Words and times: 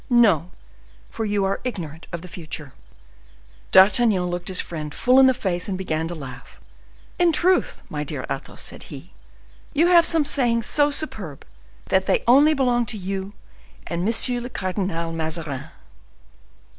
"No—for 0.09 1.25
you 1.25 1.45
are 1.45 1.61
ignorant 1.63 2.07
of 2.11 2.23
the 2.23 2.27
future." 2.27 2.73
D'Artagnan 3.69 4.23
looked 4.31 4.47
his 4.47 4.59
friend 4.59 4.91
full 4.95 5.19
in 5.19 5.27
the 5.27 5.33
face, 5.35 5.69
and 5.69 5.77
began 5.77 6.07
to 6.07 6.15
laugh. 6.15 6.59
"In 7.19 7.31
truth, 7.31 7.83
my 7.87 8.03
dear 8.03 8.25
Athos," 8.27 8.63
said 8.63 8.81
he, 8.89 9.13
"you 9.75 9.89
have 9.89 10.07
some 10.07 10.25
sayings 10.25 10.65
so 10.65 10.89
superb, 10.89 11.45
that 11.89 12.07
they 12.07 12.23
only 12.27 12.55
belong 12.55 12.87
to 12.87 12.97
you 12.97 13.35
and 13.85 14.01
M. 14.09 14.41
le 14.43 14.49
Cardinal 14.49 15.13
Mazarin." 15.13 15.67